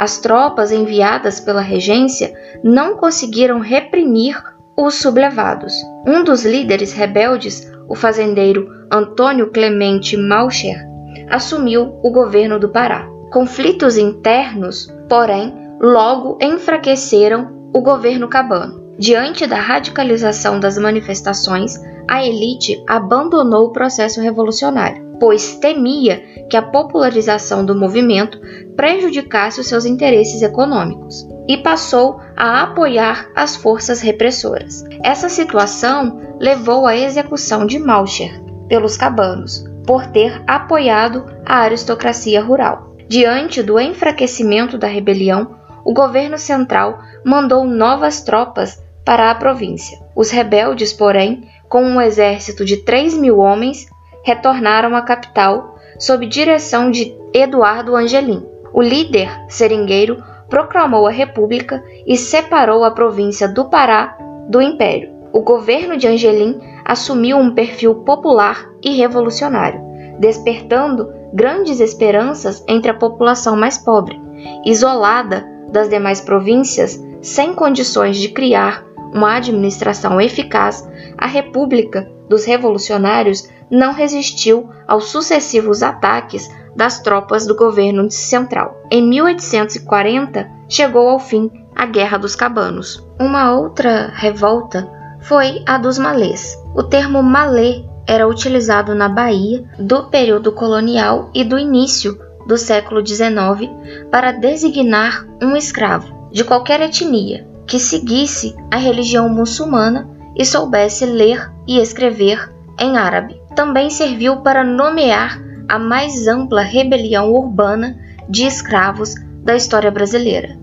As 0.00 0.16
tropas 0.16 0.72
enviadas 0.72 1.40
pela 1.40 1.60
regência 1.60 2.32
não 2.64 2.96
conseguiram 2.96 3.60
reprimir 3.60 4.42
os 4.74 4.94
sublevados. 4.94 5.74
Um 6.06 6.24
dos 6.24 6.42
líderes 6.42 6.94
rebeldes, 6.94 7.70
o 7.86 7.94
fazendeiro 7.94 8.66
Antônio 8.90 9.50
Clemente 9.50 10.16
Malcher, 10.16 10.88
assumiu 11.28 12.00
o 12.02 12.10
governo 12.10 12.58
do 12.58 12.70
Pará. 12.70 13.06
Conflitos 13.30 13.98
internos, 13.98 14.86
porém, 15.06 15.54
logo 15.78 16.38
enfraqueceram 16.40 17.68
o 17.74 17.82
governo 17.82 18.26
cabano. 18.26 18.94
Diante 18.98 19.46
da 19.46 19.60
radicalização 19.60 20.58
das 20.58 20.78
manifestações, 20.78 21.78
a 22.08 22.24
elite 22.24 22.82
abandonou 22.88 23.66
o 23.66 23.72
processo 23.72 24.18
revolucionário, 24.22 25.09
pois 25.20 25.56
temia 25.56 26.46
que 26.48 26.56
a 26.56 26.62
popularização 26.62 27.64
do 27.64 27.78
movimento 27.78 28.40
prejudicasse 28.74 29.60
os 29.60 29.68
seus 29.68 29.84
interesses 29.84 30.40
econômicos, 30.42 31.28
e 31.46 31.58
passou 31.58 32.20
a 32.36 32.62
apoiar 32.62 33.28
as 33.34 33.56
forças 33.56 34.00
repressoras. 34.00 34.84
Essa 35.02 35.28
situação 35.28 36.20
levou 36.40 36.86
à 36.86 36.96
execução 36.96 37.66
de 37.66 37.78
Malcher 37.78 38.40
pelos 38.68 38.96
cabanos, 38.96 39.64
por 39.84 40.06
ter 40.06 40.42
apoiado 40.46 41.26
a 41.44 41.58
aristocracia 41.58 42.42
rural. 42.42 42.94
Diante 43.08 43.62
do 43.62 43.80
enfraquecimento 43.80 44.78
da 44.78 44.86
rebelião, 44.86 45.56
o 45.84 45.92
governo 45.92 46.38
central 46.38 47.00
mandou 47.24 47.64
novas 47.64 48.22
tropas 48.22 48.80
para 49.04 49.30
a 49.30 49.34
província. 49.34 49.98
Os 50.14 50.30
rebeldes, 50.30 50.92
porém, 50.92 51.48
com 51.68 51.82
um 51.82 52.00
exército 52.00 52.64
de 52.64 52.78
3 52.78 53.18
mil 53.18 53.38
homens, 53.38 53.86
retornaram 54.22 54.94
à 54.94 55.02
capital 55.02 55.76
sob 55.98 56.26
direção 56.26 56.90
de 56.90 57.14
Eduardo 57.32 57.94
Angelim. 57.94 58.46
O 58.72 58.80
líder 58.80 59.30
seringueiro 59.48 60.22
proclamou 60.48 61.06
a 61.06 61.10
república 61.10 61.82
e 62.06 62.16
separou 62.16 62.84
a 62.84 62.90
província 62.90 63.48
do 63.48 63.66
Pará 63.66 64.16
do 64.48 64.60
império. 64.60 65.12
O 65.32 65.42
governo 65.42 65.96
de 65.96 66.08
Angelim 66.08 66.58
assumiu 66.84 67.38
um 67.38 67.54
perfil 67.54 67.96
popular 67.96 68.68
e 68.82 68.96
revolucionário, 68.96 69.80
despertando 70.18 71.12
grandes 71.32 71.78
esperanças 71.78 72.64
entre 72.66 72.90
a 72.90 72.94
população 72.94 73.56
mais 73.56 73.78
pobre, 73.78 74.20
isolada 74.64 75.46
das 75.70 75.88
demais 75.88 76.20
províncias, 76.20 77.00
sem 77.22 77.54
condições 77.54 78.16
de 78.16 78.28
criar 78.30 78.84
uma 79.12 79.36
administração 79.36 80.20
eficaz, 80.20 80.88
a 81.16 81.26
República 81.26 82.10
dos 82.28 82.44
Revolucionários 82.44 83.48
não 83.70 83.92
resistiu 83.92 84.68
aos 84.86 85.04
sucessivos 85.10 85.82
ataques 85.82 86.50
das 86.74 87.00
tropas 87.00 87.46
do 87.46 87.54
governo 87.54 88.10
central. 88.10 88.82
Em 88.90 89.02
1840, 89.02 90.48
chegou 90.68 91.08
ao 91.08 91.18
fim 91.18 91.50
a 91.74 91.86
Guerra 91.86 92.18
dos 92.18 92.34
Cabanos. 92.34 93.06
Uma 93.18 93.52
outra 93.54 94.10
revolta 94.14 94.88
foi 95.20 95.62
a 95.66 95.78
dos 95.78 95.98
malês. 95.98 96.56
O 96.74 96.82
termo 96.82 97.22
malê 97.22 97.84
era 98.06 98.26
utilizado 98.26 98.94
na 98.94 99.08
Bahia 99.08 99.64
do 99.78 100.04
período 100.04 100.52
colonial 100.52 101.30
e 101.34 101.44
do 101.44 101.58
início 101.58 102.18
do 102.46 102.56
século 102.56 103.06
XIX 103.06 103.70
para 104.10 104.32
designar 104.32 105.26
um 105.40 105.56
escravo 105.56 106.28
de 106.32 106.42
qualquer 106.42 106.80
etnia 106.80 107.46
que 107.66 107.78
seguisse 107.78 108.56
a 108.70 108.76
religião 108.76 109.28
muçulmana 109.28 110.10
e 110.36 110.44
soubesse 110.44 111.06
ler 111.06 111.52
e 111.66 111.78
escrever 111.78 112.52
em 112.78 112.96
árabe. 112.96 113.39
Também 113.54 113.90
serviu 113.90 114.42
para 114.42 114.64
nomear 114.64 115.40
a 115.68 115.78
mais 115.78 116.26
ampla 116.26 116.62
rebelião 116.62 117.32
urbana 117.32 117.98
de 118.28 118.46
escravos 118.46 119.14
da 119.42 119.56
história 119.56 119.90
brasileira, 119.90 120.56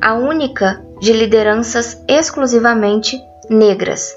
a 0.00 0.14
única 0.14 0.84
de 1.00 1.12
lideranças 1.12 2.02
exclusivamente 2.08 3.20
negras, 3.48 4.12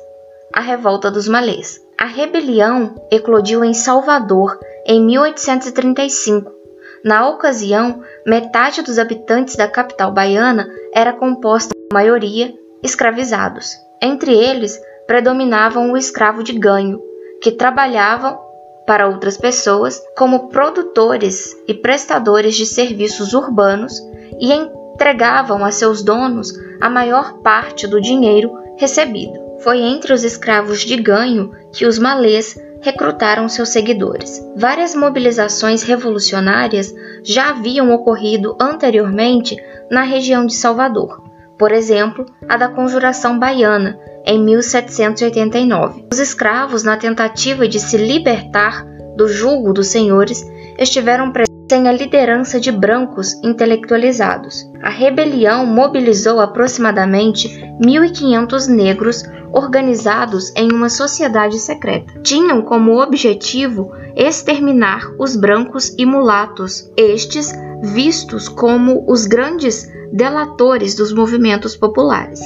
a 0.53 0.61
Revolta 0.61 1.11
dos 1.11 1.27
Malês. 1.27 1.79
A 1.99 2.05
rebelião 2.05 2.93
eclodiu 3.11 3.63
em 3.63 3.73
Salvador 3.73 4.59
em 4.85 5.03
1835 5.03 6.57
na 7.03 7.29
ocasião, 7.29 8.01
metade 8.25 8.81
dos 8.81 8.97
habitantes 8.97 9.55
da 9.55 9.67
capital 9.67 10.11
baiana 10.11 10.67
era 10.93 11.13
composta, 11.13 11.73
por 11.73 11.93
maioria, 11.93 12.53
escravizados. 12.83 13.77
Entre 14.01 14.33
eles, 14.33 14.77
predominavam 15.05 15.91
o 15.91 15.97
escravo 15.97 16.43
de 16.43 16.51
ganho, 16.57 16.99
que 17.41 17.51
trabalhavam 17.51 18.39
para 18.85 19.07
outras 19.07 19.37
pessoas 19.37 20.01
como 20.15 20.47
produtores 20.47 21.55
e 21.67 21.73
prestadores 21.73 22.55
de 22.55 22.65
serviços 22.65 23.33
urbanos 23.33 23.93
e 24.39 24.53
entregavam 24.53 25.63
a 25.65 25.71
seus 25.71 26.01
donos 26.01 26.53
a 26.79 26.89
maior 26.89 27.39
parte 27.39 27.85
do 27.85 27.99
dinheiro 27.99 28.51
recebido. 28.77 29.39
Foi 29.59 29.81
entre 29.81 30.13
os 30.13 30.23
escravos 30.23 30.81
de 30.81 30.95
ganho 30.95 31.51
que 31.73 31.85
os 31.85 31.99
malês 31.99 32.57
recrutaram 32.79 33.49
seus 33.49 33.69
seguidores. 33.69 34.41
Várias 34.55 34.95
mobilizações 34.95 35.83
revolucionárias 35.83 36.93
já 37.23 37.49
haviam 37.49 37.91
ocorrido 37.91 38.55
anteriormente 38.61 39.57
na 39.89 40.03
região 40.03 40.45
de 40.45 40.53
Salvador, 40.53 41.27
por 41.57 41.71
exemplo, 41.71 42.25
a 42.47 42.55
da 42.55 42.69
Conjuração 42.69 43.39
Baiana, 43.39 43.99
em 44.27 44.43
1789. 44.43 46.05
Os 46.11 46.19
escravos, 46.19 46.83
na 46.83 46.97
tentativa 46.97 47.67
de 47.67 47.79
se 47.79 47.95
libertar 47.97 48.85
do 49.15 49.27
jugo 49.27 49.73
dos 49.73 49.87
senhores, 49.87 50.45
estiveram 50.77 51.31
presentes 51.31 51.47
sem 51.69 51.87
a 51.87 51.91
liderança 51.91 52.59
de 52.59 52.71
brancos 52.71 53.33
intelectualizados. 53.43 54.69
A 54.81 54.89
rebelião 54.89 55.65
mobilizou 55.65 56.39
aproximadamente 56.39 57.49
1.500 57.81 58.67
negros 58.67 59.23
organizados 59.51 60.53
em 60.55 60.71
uma 60.71 60.89
sociedade 60.89 61.57
secreta. 61.59 62.21
Tinham 62.21 62.61
como 62.61 63.01
objetivo 63.01 63.91
exterminar 64.15 65.01
os 65.19 65.35
brancos 65.35 65.93
e 65.97 66.05
mulatos, 66.05 66.89
estes 66.95 67.51
vistos 67.81 68.47
como 68.47 69.05
os 69.07 69.25
grandes 69.25 69.87
delatores 70.11 70.95
dos 70.95 71.13
movimentos 71.13 71.75
populares. 71.75 72.39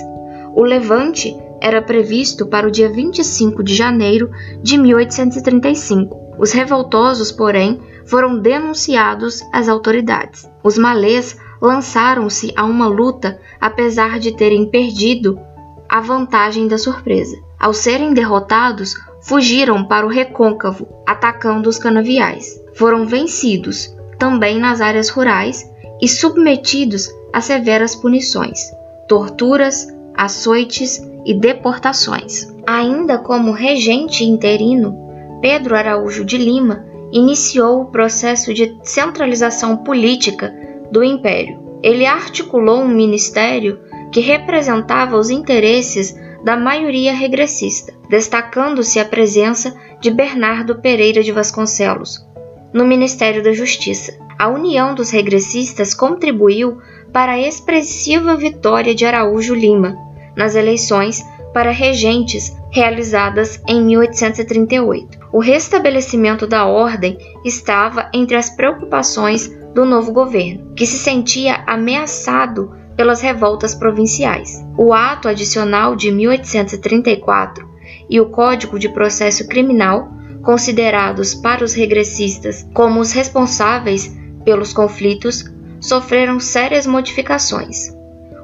O 0.56 0.64
levante 0.64 1.36
era 1.62 1.82
previsto 1.82 2.48
para 2.48 2.68
o 2.68 2.72
dia 2.72 2.90
25 2.90 3.64
de 3.64 3.76
janeiro 3.76 4.32
de 4.62 4.78
1835. 4.78 6.36
Os 6.40 6.52
revoltosos, 6.52 7.32
porém, 7.32 7.80
foram 8.06 8.40
denunciados 8.40 9.42
às 9.54 9.70
autoridades. 9.70 10.50
Os 10.64 10.78
malês 10.78 11.38
lançaram-se 11.62 12.52
a 12.58 12.66
uma 12.66 12.88
luta 12.88 13.40
apesar 13.60 14.20
de 14.20 14.36
terem 14.36 14.68
perdido 14.68 15.40
a 15.88 16.02
vantagem 16.02 16.68
da 16.68 16.78
surpresa. 16.78 17.38
Ao 17.60 17.74
serem 17.74 18.14
derrotados, 18.14 18.96
fugiram 19.22 19.84
para 19.84 20.06
o 20.06 20.10
recôncavo, 20.10 20.88
atacando 21.06 21.70
os 21.70 21.78
canaviais. 21.78 22.60
Foram 22.74 23.06
vencidos 23.06 23.96
também 24.18 24.60
nas 24.60 24.82
áreas 24.82 25.10
rurais 25.10 25.70
e 26.02 26.08
submetidos 26.08 27.10
a 27.32 27.40
severas 27.40 27.96
punições, 27.96 28.60
torturas, 29.08 29.88
açoites 30.16 31.02
e 31.26 31.34
deportações. 31.34 32.48
Ainda 32.66 33.18
como 33.18 33.52
regente 33.52 34.24
interino, 34.24 34.98
Pedro 35.42 35.76
Araújo 35.76 36.24
de 36.24 36.38
Lima 36.38 36.86
iniciou 37.12 37.82
o 37.82 37.86
processo 37.86 38.54
de 38.54 38.78
centralização 38.84 39.78
política 39.78 40.54
do 40.92 41.04
império. 41.04 41.60
Ele 41.84 42.06
articulou 42.06 42.82
um 42.82 42.88
ministério 42.88 43.80
que 44.12 44.20
representava 44.20 45.18
os 45.18 45.30
interesses 45.30 46.16
da 46.44 46.56
maioria 46.56 47.14
regressista, 47.14 47.94
destacando-se 48.10 49.00
a 49.00 49.06
presença 49.06 49.76
de 50.00 50.12
Bernardo 50.12 50.80
Pereira 50.80 51.24
de 51.24 51.32
Vasconcelos 51.32 52.26
no 52.74 52.86
Ministério 52.86 53.44
da 53.44 53.52
Justiça. 53.52 54.18
A 54.40 54.48
união 54.48 54.96
dos 54.96 55.12
regressistas 55.12 55.94
contribuiu 55.94 56.80
para 57.12 57.34
a 57.34 57.40
expressiva 57.40 58.36
vitória 58.36 58.96
de 58.96 59.06
Araújo 59.06 59.54
Lima 59.54 60.11
nas 60.42 60.56
eleições 60.56 61.24
para 61.54 61.70
regentes 61.70 62.58
realizadas 62.72 63.62
em 63.68 63.84
1838. 63.84 65.20
O 65.32 65.40
restabelecimento 65.40 66.48
da 66.48 66.66
ordem 66.66 67.18
estava 67.46 68.10
entre 68.12 68.36
as 68.36 68.50
preocupações 68.50 69.48
do 69.76 69.86
novo 69.86 70.12
governo, 70.12 70.74
que 70.74 70.88
se 70.88 70.98
sentia 70.98 71.64
ameaçado 71.68 72.72
pelas 72.96 73.22
revoltas 73.22 73.76
provinciais. 73.76 74.66
O 74.78 74.94
Ato 74.94 75.28
Adicional 75.28 75.96
de 75.96 76.12
1834 76.12 77.70
e 78.10 78.20
o 78.20 78.30
Código 78.30 78.80
de 78.80 78.90
Processo 78.90 79.48
Criminal, 79.48 80.12
considerados 80.42 81.36
para 81.36 81.64
os 81.64 81.74
regressistas 81.74 82.68
como 82.74 83.00
os 83.00 83.12
responsáveis 83.12 84.12
pelos 84.44 84.74
conflitos, 84.74 85.46
sofreram 85.80 86.40
sérias 86.40 86.88
modificações. 86.88 88.01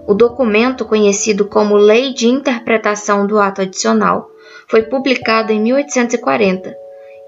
O 0.07 0.13
documento, 0.13 0.85
conhecido 0.85 1.45
como 1.45 1.75
Lei 1.75 2.13
de 2.13 2.27
Interpretação 2.27 3.27
do 3.27 3.37
Ato 3.37 3.61
Adicional, 3.61 4.31
foi 4.65 4.83
publicado 4.83 5.51
em 5.51 5.59
1840 5.59 6.73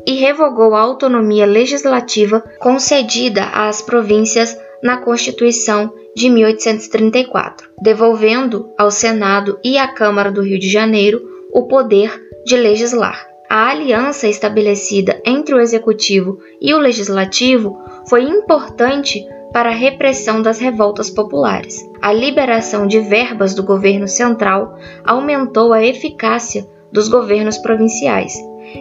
e 0.08 0.16
revogou 0.16 0.74
a 0.74 0.80
autonomia 0.80 1.46
legislativa 1.46 2.42
concedida 2.58 3.44
às 3.48 3.82
províncias 3.82 4.58
na 4.82 4.96
Constituição 4.96 5.94
de 6.16 6.30
1834, 6.30 7.70
devolvendo 7.82 8.70
ao 8.78 8.90
Senado 8.90 9.60
e 9.62 9.78
à 9.78 9.90
Câmara 9.90 10.32
do 10.32 10.42
Rio 10.42 10.58
de 10.58 10.70
Janeiro 10.70 11.22
o 11.52 11.64
poder 11.64 12.18
de 12.46 12.56
legislar. 12.56 13.28
A 13.50 13.70
aliança 13.70 14.28
estabelecida 14.28 15.22
entre 15.26 15.56
o 15.56 15.60
Executivo 15.60 16.40
e 16.62 16.74
o 16.74 16.78
Legislativo 16.78 17.78
foi 18.08 18.24
importante 18.24 19.26
para 19.52 19.70
a 19.70 19.74
repressão 19.74 20.42
das 20.42 20.60
revoltas 20.60 21.10
populares. 21.10 21.88
A 22.02 22.14
liberação 22.14 22.88
de 22.88 23.00
verbas 23.00 23.54
do 23.54 23.64
governo 23.64 24.08
central 24.08 24.78
aumentou 25.04 25.74
a 25.74 25.84
eficácia 25.84 26.68
dos 26.92 27.08
governos 27.08 27.58
provinciais, 27.58 28.34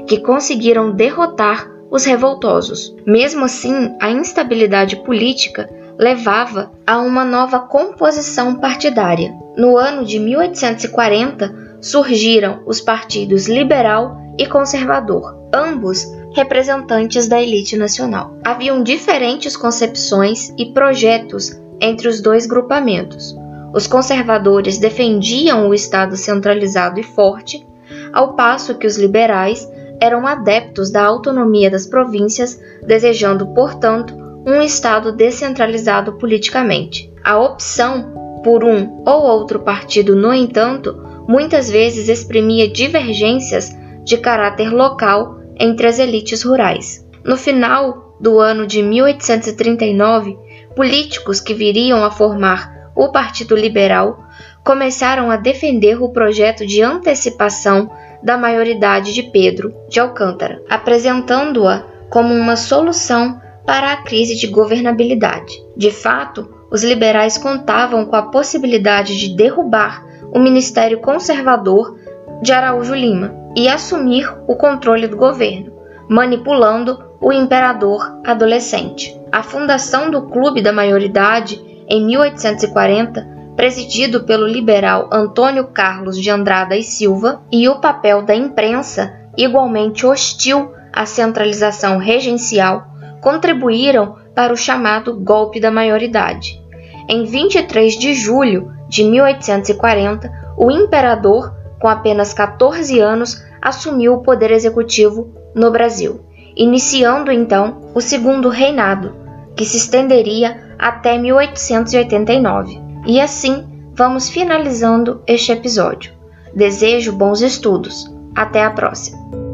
que 0.07 0.20
conseguiram 0.20 0.92
derrotar 0.92 1.68
os 1.90 2.04
revoltosos. 2.04 2.94
Mesmo 3.07 3.44
assim, 3.44 3.94
a 4.00 4.11
instabilidade 4.11 4.96
política 4.96 5.68
levava 5.98 6.70
a 6.87 6.98
uma 6.98 7.24
nova 7.24 7.59
composição 7.61 8.54
partidária. 8.57 9.35
No 9.57 9.76
ano 9.76 10.04
de 10.04 10.18
1840, 10.18 11.78
surgiram 11.81 12.62
os 12.66 12.81
partidos 12.81 13.48
liberal 13.48 14.16
e 14.38 14.46
conservador, 14.46 15.37
ambos 15.52 16.07
representantes 16.34 17.28
da 17.28 17.40
elite 17.40 17.76
nacional. 17.76 18.36
Haviam 18.44 18.82
diferentes 18.82 19.56
concepções 19.56 20.52
e 20.58 20.66
projetos 20.72 21.58
entre 21.80 22.08
os 22.08 22.20
dois 22.20 22.46
grupamentos. 22.46 23.36
Os 23.72 23.86
conservadores 23.86 24.78
defendiam 24.78 25.68
o 25.68 25.74
Estado 25.74 26.16
centralizado 26.16 26.98
e 26.98 27.02
forte, 27.02 27.66
ao 28.12 28.34
passo 28.34 28.76
que 28.76 28.86
os 28.86 28.96
liberais 28.96 29.68
eram 30.00 30.26
adeptos 30.26 30.90
da 30.90 31.04
autonomia 31.04 31.70
das 31.70 31.86
províncias, 31.86 32.60
desejando, 32.86 33.48
portanto, 33.48 34.14
um 34.46 34.62
Estado 34.62 35.12
descentralizado 35.12 36.14
politicamente. 36.14 37.12
A 37.22 37.38
opção 37.38 38.40
por 38.42 38.64
um 38.64 39.02
ou 39.04 39.22
outro 39.22 39.60
partido, 39.60 40.14
no 40.14 40.32
entanto, 40.32 41.04
muitas 41.28 41.68
vezes 41.68 42.08
exprimia 42.08 42.70
divergências 42.70 43.76
de 44.04 44.16
caráter 44.16 44.72
local 44.72 45.38
entre 45.59 45.87
as 45.87 45.99
elites 45.99 46.42
rurais. 46.42 47.05
No 47.25 47.37
final 47.37 48.16
do 48.21 48.38
ano 48.38 48.66
de 48.66 48.83
1839, 48.83 50.37
políticos 50.75 51.40
que 51.40 51.55
viriam 51.55 52.05
a 52.05 52.11
formar 52.11 52.90
o 52.94 53.12
Partido 53.12 53.55
Liberal 53.55 54.25
começaram 54.64 55.31
a 55.31 55.37
defender 55.37 56.03
o 56.03 56.11
projeto 56.11 56.66
de 56.66 56.83
antecipação 56.83 57.90
da 58.23 58.37
maioridade 58.37 59.14
de 59.14 59.23
Pedro 59.23 59.73
de 59.88 60.01
Alcântara, 60.01 60.62
apresentando-a 60.68 61.85
como 62.11 62.35
uma 62.35 62.57
solução 62.57 63.40
para 63.64 63.92
a 63.92 64.03
crise 64.03 64.35
de 64.35 64.47
governabilidade. 64.47 65.62
De 65.77 65.90
fato, 65.90 66.49
os 66.71 66.83
liberais 66.83 67.38
contavam 67.38 68.05
com 68.07 68.16
a 68.16 68.23
possibilidade 68.23 69.18
de 69.18 69.37
derrubar 69.37 70.05
o 70.33 70.38
ministério 70.38 71.01
conservador 71.01 71.99
de 72.42 72.53
Araújo 72.53 72.94
Lima 72.94 73.47
e 73.54 73.68
assumir 73.68 74.32
o 74.46 74.56
controle 74.56 75.06
do 75.08 75.16
governo, 75.16 75.72
manipulando 76.08 77.04
o 77.20 77.32
imperador 77.32 78.20
adolescente. 78.24 79.18
A 79.30 79.42
fundação 79.42 80.11
do 80.11 80.22
Clube 80.22 80.62
da 80.62 80.72
Maioridade 80.72 81.61
em 81.88 82.04
1840, 82.04 83.26
presidido 83.56 84.24
pelo 84.24 84.46
liberal 84.46 85.08
Antônio 85.12 85.66
Carlos 85.66 86.16
de 86.16 86.30
Andrada 86.30 86.76
e 86.76 86.82
Silva, 86.82 87.42
e 87.50 87.68
o 87.68 87.80
papel 87.80 88.22
da 88.22 88.34
imprensa, 88.34 89.12
igualmente 89.37 90.06
hostil 90.06 90.72
à 90.92 91.04
centralização 91.04 91.98
regencial, 91.98 92.87
contribuíram 93.20 94.16
para 94.34 94.52
o 94.52 94.56
chamado 94.56 95.18
golpe 95.18 95.58
da 95.61 95.70
maioridade. 95.70 96.62
Em 97.08 97.24
23 97.24 97.98
de 97.98 98.14
julho 98.14 98.72
de 98.88 99.02
1840, 99.02 100.30
o 100.56 100.70
imperador, 100.70 101.54
com 101.80 101.88
apenas 101.88 102.32
14 102.32 102.98
anos, 103.00 103.42
assumiu 103.60 104.14
o 104.14 104.22
poder 104.22 104.50
executivo 104.50 105.32
no 105.54 105.70
Brasil, 105.70 106.20
iniciando 106.56 107.30
então 107.30 107.90
o 107.94 108.00
segundo 108.00 108.48
reinado, 108.48 109.14
que 109.56 109.64
se 109.64 109.76
estenderia 109.76 110.74
até 110.78 111.18
1889. 111.18 112.80
E 113.06 113.20
assim 113.20 113.66
vamos 113.94 114.28
finalizando 114.28 115.22
este 115.26 115.52
episódio. 115.52 116.12
Desejo 116.54 117.12
bons 117.12 117.42
estudos. 117.42 118.12
Até 118.34 118.64
a 118.64 118.70
próxima! 118.70 119.47